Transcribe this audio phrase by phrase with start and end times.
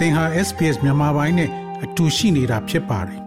[0.00, 1.50] သင်ဟာ SPS မြန်မာပိုင်းနဲ့
[1.84, 3.22] အတူရှိနေတာဖြစ်ပါတယ်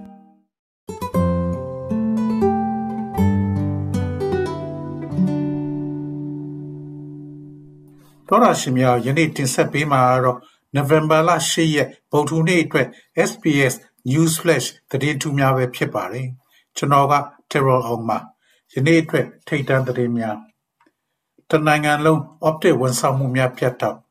[8.28, 10.40] တော်ရရှိမြောက်ယနေ့တင်ဆက်ပေးမှာတော့
[10.78, 12.88] November လ10ရက်ဗုဒ္ဓနေ့အတွက်
[13.30, 13.74] SPS
[14.10, 16.28] News Flash သတင်းထူးများပဲဖြစ်ပါတယ်
[16.78, 17.14] ကျွန်တော်က
[17.52, 18.18] Terrell အောင်ပါ
[18.74, 20.38] ယနေ့အတွက်ထိတ်တန့်သတင်းများ
[21.50, 24.03] တနိုင်ငံလုံး optic ဝန်ဆောင်မှုများပြတ်တောက်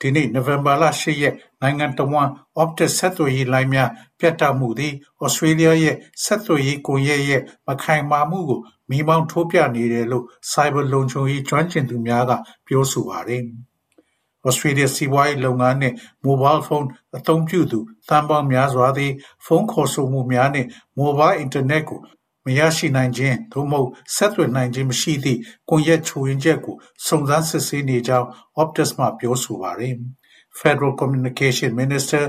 [0.00, 2.28] ဒီနေ့နိုဝင်ဘာလ10ရက်နိုင်ငံတော်ဝန်
[2.62, 4.92] Optus ဆက်သွယ်ရေးလိုင်းများပြတ်တောက်မှုသည်
[5.22, 12.32] ဩစတြေးလျရဲ့ဆက်သွယ်ရေးကွန်ရက်ရဲ့မခိုင်မာမှုကိုမိမောင်းထိုးပြနေတယ်လို့ Cyber လုံခြုံရေးကျွမ်းကျင်သူများက
[12.66, 13.42] ပြောဆိုပါတယ်။
[14.48, 17.78] Australia စီးပွားရေးလုပ်ငန်းနှင့် Mobile Phone အသုံးပြုသူ
[18.08, 19.12] သန်းပေါင်းများစွာသည်
[19.44, 20.68] ဖုန်းခေါ်ဆိုမှုများနှင့်
[20.98, 22.00] Mobile Internet ကို
[22.46, 28.28] မရရှိနိုင်ခြင်းသို့မဟုတ်ဆက်သွယ်နိုင်ခြင်းမရှိသည့်ကွန်ရက်ချို့ယွင်းချက်ကိုစုံစမ်းစစ်ဆေးနေကြောင်း
[28.60, 29.94] Optus မှပြောဆိုပါတယ်။
[30.58, 32.24] Federal Communication Minister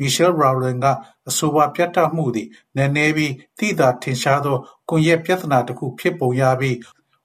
[0.00, 0.86] Michelle Rowland က
[1.28, 4.56] အဆိုပါပြတ်တောက်မှုသည်နည်းနည်းပြီးသိသာထင်ရှားသော
[4.88, 6.76] ကွန်ရက်ပြဿနာတစ်ခုဖြစ်ပုံရပြီး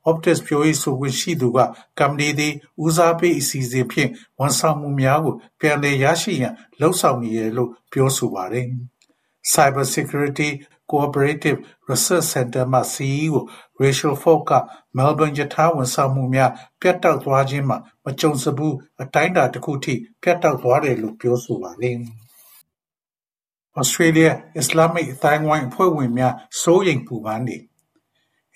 [0.09, 1.59] Optus ပြောရေးဆိုခွင့်ရှိသူက
[1.99, 8.65] ကမ္ပဏီသည်ဦးစားပေးအစီအစဉ်ဖြင့်ဝန်ဆောင်မှုများကိုပြန်လည်ရရှိရန်လှုံ့ဆော်နေတယ်လို့ပြောဆိုပါတယ်။
[9.53, 10.49] Cyber Security
[10.89, 13.39] Cooperative Research Center မှ CEO
[13.81, 14.53] Rachel Falk က
[14.97, 21.97] Melbourne ရထားဝန်ဆောင်မှုများ ပြတ်တောက်သွားခြင်းမှာ မကြုံစဖူး အတိုင်းအတာတစ်ခုထိ ပြတ်တောက်သွားတယ်လို့ ပြောဆိုပါတယ်။
[23.81, 27.57] Australia Islamic အသိုင်းအဝိုင်းအဖွဲ့ဝင်များ စိုးရိမ်ပူပန်နေ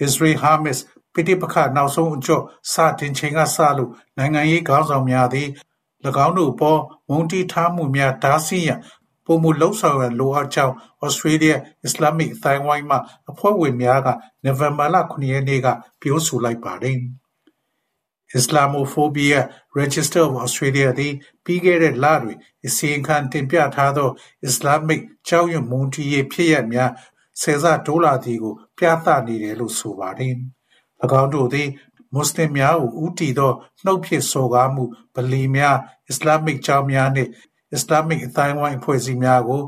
[0.05, 0.79] Israel Hamas
[1.13, 5.47] ပဋိပက္ခနောက်ဆုံးအကျော့ စတင်ချိန်ကစလို့ နိုင်ငံရေးခေါင်းဆောင်များသည်၎
[6.25, 8.79] င်းတို့အပေါ် မုန်းတီးထားမှုများ တားဆီးရန်
[9.31, 11.55] ပိုမိုလှုံ့ဆော်ရန်လိုအပ်ကြောင်း Australia
[11.87, 12.97] Islamic အသိုင်းအဝိုင်းမှ
[13.31, 14.07] အဖွဲ့ဝင်များက
[14.43, 15.67] နိုဝင်ဘာလ9ရက်နေ့က
[16.01, 16.97] ပြောဆိုလိုက်ပါတယ်။
[18.39, 19.39] Islamophobia
[19.79, 21.13] Register of Australia သည်
[21.45, 24.09] ပြီးခဲ့တဲ့လတွင်အစီရင်ခံတင်ပြထားသော
[24.47, 26.91] Islamic ကြောက်ရွံ့မုန်းတီးရေးဖြစ်ရပ်များ
[27.41, 30.33] ဆယ်ဆတိုးလာသည်ကို ပြသနေတယ်လို့ဆိုပါတယ်။၎
[31.21, 31.69] င်းတို့သည်
[32.13, 33.51] မွတ်စလင်များကိုဦးတည်သော
[33.83, 34.83] နှုတ်ဖြစ်စော်ကားမှု
[35.15, 35.77] ဗလီများ
[36.09, 37.29] အစ္စလာမစ်ကျောင်းများနှင့်
[37.73, 39.61] အစ္စလာမစ်အသိုင်းအဝိုင်းအဖွဲ့အစည်းများကို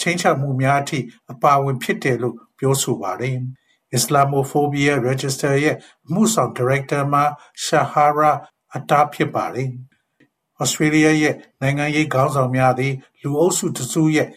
[0.00, 0.98] ချင်းချောက်မှုများအထိ
[1.32, 3.36] အပါဝင်ဖြစ်တယ်လို့ပြောဆိုပါတယ်။
[3.96, 5.76] Islamophobia Register ရဲ့
[6.06, 7.24] အမှုဆောင်ဒါရိုက်တာမှာ
[7.64, 8.32] Shahara
[8.76, 9.68] Attar ဖြစ်ပါတယ်။
[10.62, 14.28] Australia ရဲ့နိုင်ငံရေးခေါင်းဆောင်များသည် လူအုပ်စုတစုရဲ့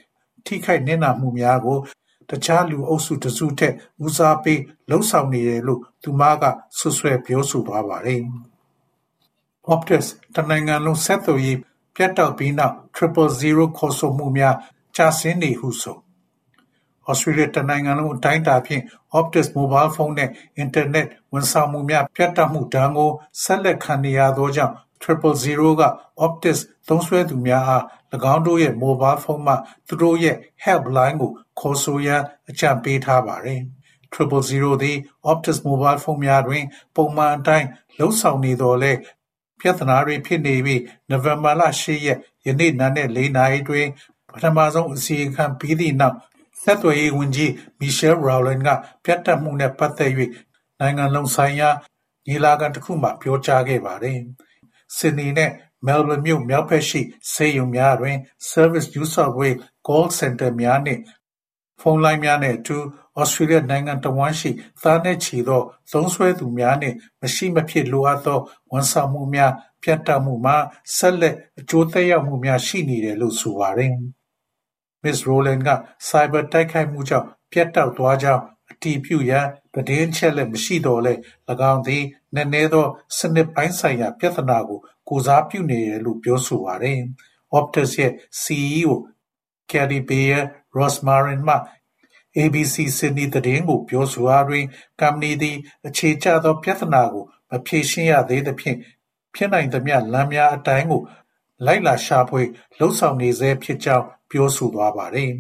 [0.46, 1.78] ထိခိုက်နစ်နာမှုများကို
[2.30, 3.74] တခြားလူအုပ်စုတစုထက်
[4.06, 6.44] ဦးစားပေးလှုံ့ဆော်နေတယ်လို့သူမက
[6.78, 8.22] ဆွဆွဲပြောဆိုသွားပါတယ်။
[9.74, 11.58] Optus တနိုင်ငံလုံးဆက်သွယ်ရေး
[11.98, 14.56] ပြတ်တောက်ပြီးနောက် Triple Zero ခေါ်ဆိုမှုများ
[14.96, 15.98] ကျဆင်းနေဟုဆို။
[17.10, 18.84] Australia တနိုင်ငံလုံးအတိုင်းအတာဖြင့်
[19.18, 20.30] Optus Mobile Phone နဲ့
[20.64, 23.12] Internet ဝန်ဆောင်မှုများ ပြတ်တောက်မှုဒဏ်ကို
[23.44, 25.84] ဆက်လက်ခံနေရသောကြောင့် Triple Zero က
[26.26, 27.84] Optus သုံးစွဲသူများအား၎
[28.34, 29.54] င်းတို့ရဲ့ Mobile Phone မှ
[29.88, 33.62] သူတို့ရဲ့ Helpline ကို ခေါ်ဆိုရန် အကြံပေးထားပါတယ်။
[34.14, 34.98] Triple Zero သည်
[35.32, 36.64] Optus Mobile Phone များတွင်
[36.96, 37.68] ပုံမှန်အတိုင်း
[38.00, 39.00] လုပ်ဆောင်နေသော်လည်း
[39.60, 43.88] ပြဿနာတွေဖြစ်နေပြီးနိုဝင်ဘာလ10ရက်ယနေ့နံနက်4နာရီတွင်
[44.30, 46.16] ပထမဆုံးအစီရင်ခံပြီးသည့်နောက်
[46.64, 48.70] ဆက်သွယ်ရေးဝန်ကြီး Michelle Rowland က
[49.04, 50.12] ပြတ်တက်မှုနဲ့ပတ်သက်၍
[50.80, 51.70] နိုင်ငံလုံးဆိုင်ရာ
[52.28, 54.20] ညီလာခံတစ်ခုမှပြောကြားခဲ့ပါတယ်။
[54.98, 55.52] Sydney နဲ့
[55.86, 57.02] Melbourne မြို့မြောက်ဘက်ရှိ
[57.34, 58.18] ဆေးရုံများတွင်
[58.52, 61.02] Service New South Wales Call Center များနှင့်
[61.82, 62.78] ဖုန်းလိုင်းများနှင့်အတူ
[63.22, 64.52] Australia နိုင်ငံတစ်ဝှမ်းရှိ
[64.84, 65.62] သားနဲ့ချီသော
[65.92, 68.40] သုံးစွဲသူများနှင့် မရှိမဖြစ်လိုအပ်သော
[68.72, 69.52] ဝန်ဆောင်မှုများ
[69.84, 70.58] ပြတ်တောက်မှုမှာ
[70.98, 73.94] ဆက်လက် အကျိုးသက်ရောက်မှုများ ရှိနေတယ်လို့ ဆိုပါတယ်။
[75.04, 75.20] Ms.
[75.28, 75.70] Rowland က
[76.08, 81.20] Cyber တိုက်ခိုက်မှုကြောင့် ပြတ်တောက်သွားကြောင်း အတည်ပြုရန် သတင်းအချက်အလက် မရှိသော်လည်း၎
[81.72, 82.04] င်းသည်
[82.36, 87.00] နက်နဲသော စနစ်ပိုင်းဆိုင်ရာ ပြဿနာကို ကိုယ်စားပြုနေတယ်လို့ ပြောဆိုပါတယ်။
[87.58, 88.92] Optus ရဲ့ CEO
[89.72, 90.44] Kelly Bayer
[90.78, 91.56] Rosmarin မှ
[92.38, 94.66] ABC Sydney သတင်းကို ပြောဆိုရာတွင်
[95.02, 95.58] ကုမ္ပဏီသည်
[95.88, 98.78] အခြေကျသော ပြဿနာကို မဖြေရှင်းရသေးသဖြင့်
[99.34, 101.02] ဖြစ်နိုင်သမျှလမ်းများအတိုင်းကို
[101.66, 102.42] လိုက်လံရှာဖွေ
[102.80, 105.32] လုပ်ဆောင်နေဆဲဖြစ်ကြောင်း ပြောဆိုသွားပါတယ်။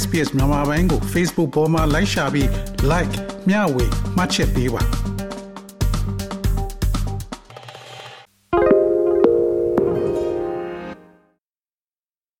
[0.00, 2.48] SBS မြန်မာပိုင်းကို Facebook ပေါ်မှာ like ရှာပြီး
[2.90, 3.14] like
[3.48, 5.09] မျှဝေမှတ်ချက်ပေးပါ